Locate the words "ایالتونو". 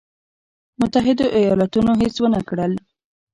1.37-1.91